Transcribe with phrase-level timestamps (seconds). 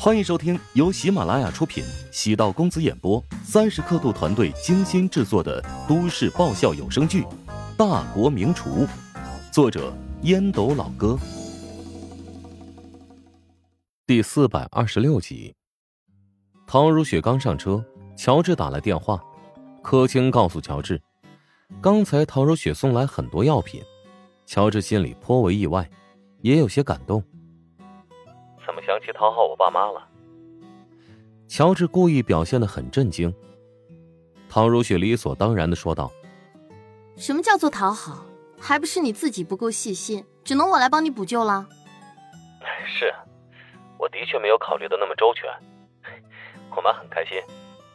[0.00, 7.22] 欢迎收听由喜马拉雅出品、喜道公子演播、三十刻度团队精心制作的都市爆笑有声剧
[7.76, 8.86] 《大国名厨》，
[9.52, 9.92] 作者
[10.22, 11.18] 烟斗老哥，
[14.06, 15.52] 第四百二十六集。
[16.64, 17.84] 陶如雪刚上车，
[18.16, 19.20] 乔治打来电话，
[19.82, 21.02] 柯青告诉乔治，
[21.80, 23.82] 刚才陶如雪送来很多药品，
[24.46, 25.90] 乔治心里颇为意外，
[26.40, 27.20] 也有些感动。
[28.68, 30.06] 怎么想起讨好我爸妈了？
[31.48, 33.34] 乔治故意表现的很震惊。
[34.46, 36.12] 唐如雪理所当然的说道
[37.16, 38.26] ：“什么叫做讨好？
[38.60, 41.66] 还不是你自己不够细心，只能我来帮你补救了。”
[42.86, 43.10] 是，
[43.96, 45.48] 我的确没有考虑的那么周全。
[46.76, 47.40] 我妈很开心，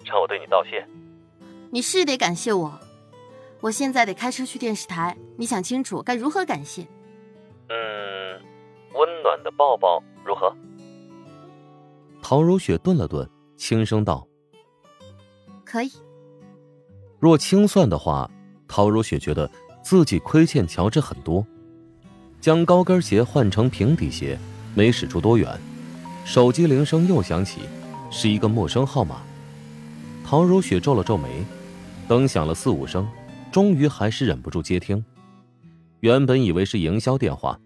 [0.03, 0.83] 让我对你道谢。
[1.69, 2.79] 你是得感谢我。
[3.61, 6.87] 我现在得开车去电视台，你想清楚该如何感谢。
[7.69, 8.41] 嗯，
[8.95, 10.01] 温暖的抱抱。
[10.25, 10.55] 如何？
[12.23, 14.25] 陶如雪顿了顿，轻声道
[15.65, 15.91] ：“可以。”
[17.19, 18.31] 若清算的话，
[18.65, 19.51] 陶如雪觉得
[19.83, 21.45] 自己亏欠乔治很多。
[22.39, 24.39] 将高跟鞋换成平底鞋，
[24.73, 25.59] 没使出多远，
[26.23, 27.59] 手机铃声又响起，
[28.09, 29.21] 是一个陌生号码。
[30.25, 31.43] 陶如雪皱了皱眉，
[32.07, 33.05] 等响了四五声，
[33.51, 35.03] 终于还是忍不住接听。
[35.99, 37.59] 原本以为是营销电话，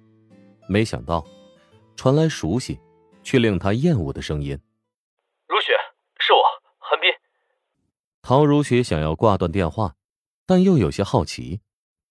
[0.67, 1.23] 没想到。
[1.95, 2.79] 传来熟悉，
[3.27, 4.57] 却令他厌恶的声音
[5.49, 5.73] ：“如雪，
[6.17, 6.39] 是我，
[6.77, 7.11] 韩冰。”
[8.23, 9.97] 陶如雪想要挂断电话，
[10.45, 11.59] 但又有些好奇，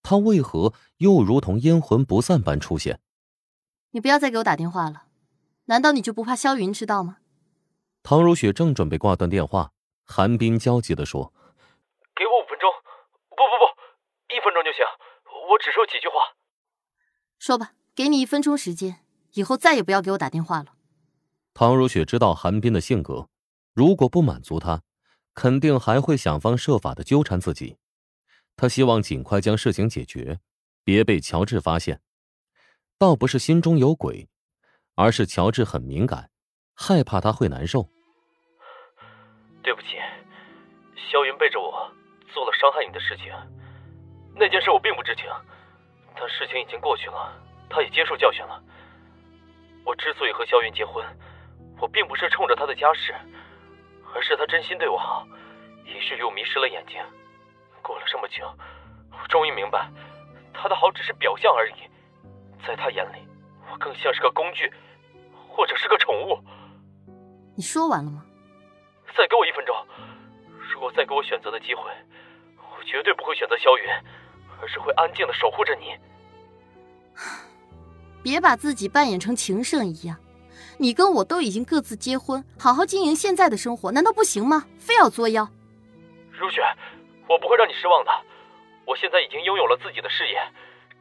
[0.03, 3.00] 他为何又如同阴魂不散般出现？
[3.92, 5.05] 你不要再给我打电话了，
[5.64, 7.17] 难道你就不怕萧云知道吗？
[8.03, 9.72] 唐如雪正准备挂断电话，
[10.05, 11.33] 韩冰焦急的说
[12.14, 12.70] ：“给我五分钟，
[13.31, 14.84] 不不不，一分钟就行，
[15.48, 16.37] 我只说几句话。”
[17.41, 19.00] 说吧，给你一分钟时间。
[19.33, 20.75] 以后再也不要给我打电话了。
[21.59, 23.31] 唐如雪知道韩冰的性格，
[23.73, 24.83] 如果不满足他，
[25.33, 27.79] 肯定还会想方设法的纠缠自己。
[28.59, 30.39] 她希望尽快将事情解决，
[30.84, 32.03] 别被乔治发现。
[32.99, 34.28] 倒不是心中有鬼，
[34.97, 36.28] 而是乔治很敏感，
[36.75, 37.89] 害怕他会难受。
[39.62, 39.97] 对不起，
[41.11, 41.91] 萧云背着我
[42.34, 43.33] 做了伤害你的事情。
[44.34, 45.25] 那件事我并不知情，
[46.15, 47.33] 但事情已经过去了，
[47.71, 48.62] 他也接受教训了。
[49.87, 51.03] 我之所以和萧云结婚，
[51.81, 53.14] 我并不是冲着他的家世，
[54.14, 55.26] 而是他真心对我好，
[55.84, 56.97] 以至于我迷失了眼睛。
[57.82, 58.44] 过了这么久，
[59.12, 59.91] 我终于明白，
[60.53, 61.75] 他的好只是表象而已，
[62.66, 63.19] 在他眼里，
[63.70, 64.72] 我更像是个工具，
[65.48, 66.38] 或者是个宠物。
[67.54, 68.25] 你说完了吗？
[69.16, 69.75] 再给我一分钟，
[70.72, 71.82] 如果再给我选择的机会，
[72.59, 73.84] 我绝对不会选择萧云，
[74.60, 75.97] 而是会安静的守护着你。
[78.22, 80.19] 别把自己扮演成情圣一样，
[80.78, 84.65] 你跟我都已经各自结婚，好好经营现在的生活，难道不行吗？
[84.78, 85.49] 非要作妖？
[86.33, 86.61] 如雪，
[87.28, 88.11] 我不会让你失望的。
[88.84, 90.37] 我现在已经拥有了自己的事业，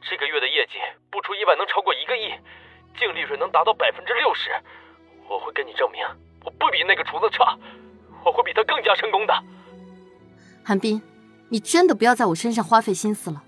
[0.02, 0.74] 这个月的业绩
[1.12, 2.34] 不出意外能超过一个亿，
[2.98, 4.50] 净利润能达到百分之六十。
[5.28, 6.02] 我会跟你证明，
[6.44, 7.58] 我不比那个厨子差，
[8.24, 9.34] 我会比他更加成功的。
[10.64, 11.02] 韩冰，
[11.50, 13.44] 你真的不要在我身上花费心思了。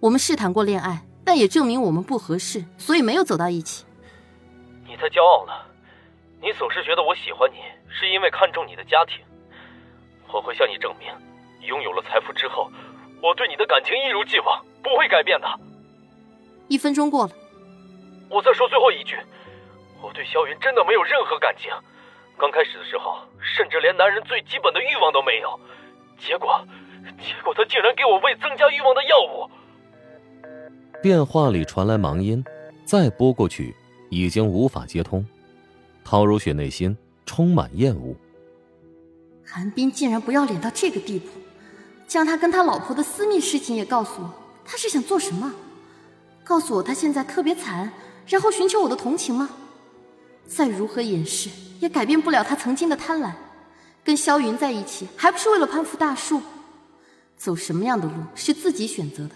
[0.00, 1.06] 我们试谈过恋爱。
[1.22, 3.84] 但也证明我们不合适，所以没有走到一起。
[5.00, 5.66] 你太骄傲了，
[6.42, 7.56] 你总是觉得我喜欢你
[7.88, 9.24] 是因为看重你的家庭。
[10.30, 11.08] 我会向你证明，
[11.66, 12.70] 拥有了财富之后，
[13.22, 15.48] 我对你的感情一如既往，不会改变的。
[16.68, 17.32] 一分钟过了，
[18.28, 19.16] 我再说最后一句，
[20.02, 21.72] 我对萧云真的没有任何感情。
[22.36, 25.58] 刚开始的时候，甚至连男人最基本的欲望都没有。
[26.18, 26.62] 结果，
[27.18, 29.50] 结果他竟然给我喂增加欲望的药物。
[31.02, 32.44] 电话里传来忙音，
[32.84, 33.74] 再拨过去
[34.10, 35.24] 已经无法接通。
[36.04, 36.94] 陶如雪内心
[37.24, 38.14] 充满厌恶。
[39.44, 41.28] 韩冰竟然不要脸到这个地步，
[42.06, 44.34] 将他跟他老婆的私密事情也告诉我，
[44.64, 45.50] 他是想做什么？
[46.44, 47.90] 告诉我他现在特别惨，
[48.26, 49.48] 然后寻求我的同情吗？
[50.46, 51.48] 再如何掩饰，
[51.78, 53.32] 也改变不了他曾经的贪婪。
[54.02, 56.40] 跟萧云在一起，还不是为了攀附大树？
[57.36, 59.30] 走什么样的路是自己选择的。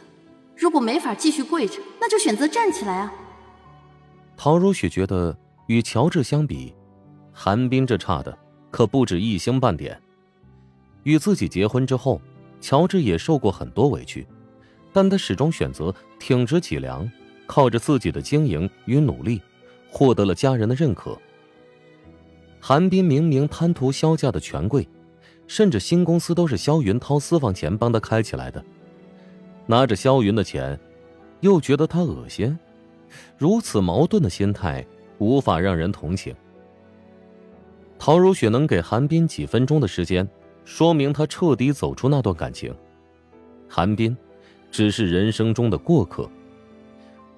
[0.56, 3.12] 如果没法继续跪着，那就选择站起来啊！
[4.36, 5.36] 陶如雪觉得，
[5.66, 6.74] 与乔治相比，
[7.32, 8.36] 韩冰这差的
[8.70, 10.00] 可不止一星半点。
[11.04, 12.20] 与自己结婚之后，
[12.60, 14.26] 乔治也受过很多委屈，
[14.92, 17.10] 但他始终选择挺直脊梁，
[17.46, 19.40] 靠着自己的经营与努力，
[19.90, 21.16] 获得了家人的认可。
[22.60, 24.88] 韩冰明明贪图萧家的权贵，
[25.46, 28.64] 甚至新公司都是萧云掏私房钱帮他开起来的。
[29.66, 30.78] 拿着萧云的钱，
[31.40, 32.58] 又觉得他恶心，
[33.36, 34.84] 如此矛盾的心态
[35.18, 36.34] 无法让人同情。
[37.98, 40.28] 陶如雪能给韩冰几分钟的时间，
[40.64, 42.74] 说明她彻底走出那段感情。
[43.68, 44.16] 韩冰，
[44.70, 46.28] 只是人生中的过客，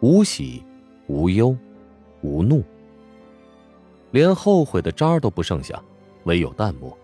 [0.01, 0.63] 无喜，
[1.07, 1.57] 无忧，
[2.23, 2.65] 无怒，
[4.11, 5.81] 连后悔的渣儿都不剩下，
[6.25, 6.97] 唯有淡漠。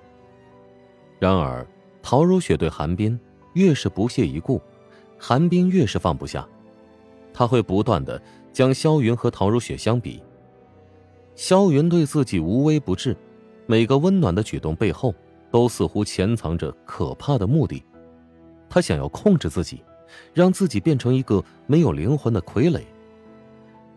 [1.18, 1.64] 然而，
[2.02, 3.18] 陶如雪对韩冰
[3.52, 4.60] 越是不屑一顾，
[5.18, 6.46] 韩冰越是放不下，
[7.32, 8.20] 他会不断的
[8.52, 10.22] 将萧云和陶如雪相比。
[11.34, 13.16] 萧云对自己无微不至。
[13.66, 15.14] 每个温暖的举动背后，
[15.50, 17.82] 都似乎潜藏着可怕的目的。
[18.68, 19.82] 他想要控制自己，
[20.34, 22.82] 让自己变成一个没有灵魂的傀儡。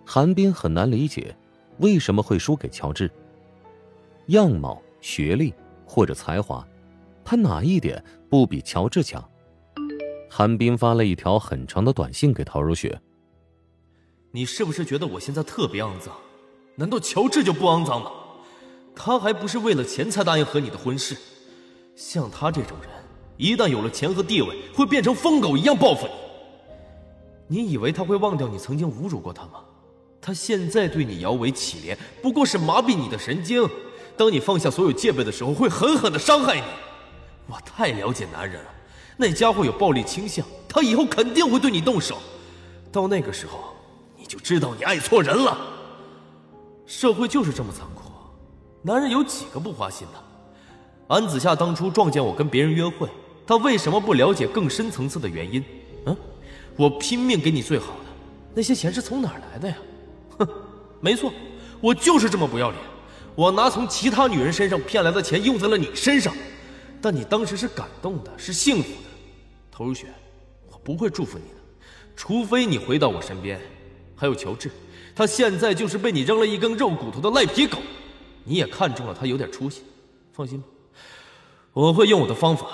[0.05, 1.35] 韩冰很难理解，
[1.79, 3.09] 为什么会输给乔治。
[4.27, 5.53] 样貌、学历
[5.85, 6.65] 或者才华，
[7.23, 9.23] 他哪一点不比乔治强？
[10.29, 12.97] 韩冰发了一条很长的短信给陶如雪
[14.35, 16.13] ：“你是不是觉得我现在特别肮脏？
[16.75, 18.11] 难道乔治就不肮脏吗？”
[18.93, 21.15] 他还不是为了钱才答应和你的婚事，
[21.95, 22.91] 像他这种人，
[23.37, 26.05] 一旦有了钱和地位，会变成疯狗一样报复
[27.47, 27.61] 你。
[27.61, 29.63] 你以为他会忘掉你曾经侮辱过他吗？
[30.19, 33.65] 他现在对你摇尾乞怜，不过是麻痹你的神经。
[34.17, 36.63] 当你放下所有戒备的时候，会狠狠的伤害你。
[37.47, 38.69] 我太了解男人了，
[39.15, 42.17] 那家伙有暴力倾向，他以后肯定会对你动手。
[42.91, 43.74] 到那个时候，
[44.25, 45.55] 你就知道你爱错人了。
[46.87, 48.11] 社会就是这么残酷。
[48.81, 50.23] 男人有几个不花心的？
[51.07, 53.07] 安子夏当初撞见我跟别人约会，
[53.45, 55.63] 他为什么不了解更深层次的原因？
[56.07, 56.17] 嗯，
[56.75, 58.05] 我拼命给你最好的，
[58.55, 59.77] 那些钱是从哪儿来的呀？
[60.39, 60.47] 哼，
[60.99, 61.31] 没错，
[61.79, 62.81] 我就是这么不要脸。
[63.35, 66.33] 我拿从其他女人身上骗来的钱用在了你身上，
[66.99, 69.09] 但你当时是感动的，是幸福的。
[69.71, 70.07] 陶如雪，
[70.71, 71.85] 我不会祝福你的，
[72.15, 73.61] 除非你回到我身边。
[74.15, 74.71] 还有乔治，
[75.13, 77.77] 他现在就是被你扔了一根肉骨头的赖皮狗。
[78.43, 79.81] 你也看中了他有点出息，
[80.31, 80.67] 放心吧，
[81.73, 82.67] 我会用我的方法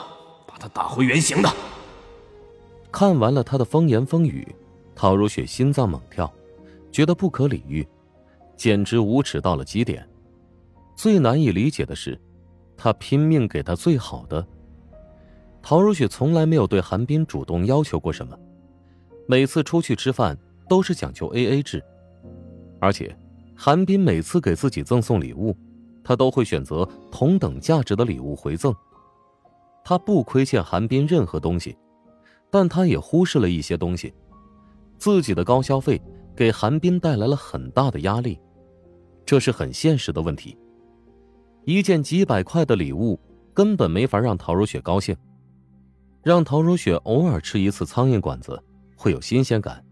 [0.45, 1.49] 把他打回原形的。
[2.91, 4.45] 看完了他的风言风语，
[4.93, 6.31] 陶如雪心脏猛跳，
[6.91, 7.87] 觉得不可理喻，
[8.57, 10.05] 简直无耻到了极点。
[10.93, 12.19] 最难以理解的是，
[12.75, 14.45] 他拼命给他最好的。
[15.63, 18.37] 陶如雪从来没有对韩冰主动要求过什么，
[19.25, 20.37] 每次出去吃饭
[20.71, 21.83] 都是讲究 A A 制，
[22.79, 23.13] 而且。
[23.53, 25.55] 韩冰每次给自己赠送礼物，
[26.03, 28.73] 他都会选择同等价值的礼物回赠。
[29.83, 31.77] 他不亏欠韩冰任何东西，
[32.49, 34.11] 但他也忽视了一些东西。
[34.97, 36.01] 自己的高消费
[36.35, 38.39] 给韩冰带来了很大的压力，
[39.25, 40.57] 这是很现实的问题。
[41.65, 43.19] 一件几百块的礼物
[43.53, 45.15] 根本没法让陶如雪高兴，
[46.23, 48.59] 让陶如雪偶尔吃一次苍蝇馆子
[48.95, 49.85] 会有新鲜感，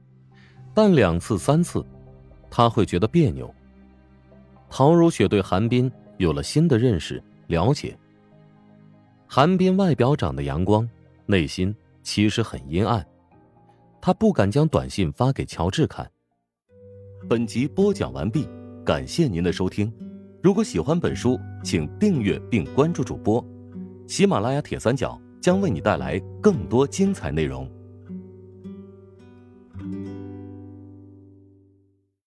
[0.74, 1.86] 但两次三次，
[2.50, 3.54] 他会觉得别扭。
[4.70, 7.98] 陶如雪对韩冰有了新的认识、了解。
[9.28, 10.88] 韩冰外表长得阳光，
[11.26, 13.06] 内心其实很阴暗。
[14.02, 16.10] 他不敢将短信发给乔治看。
[17.28, 18.48] 本集播讲完毕，
[18.86, 19.92] 感谢您的收听。
[20.42, 23.46] 如果喜欢本书，请订阅并关注主播。
[24.08, 27.70] 喜马拉雅铁三角将为你带来更多精彩内容。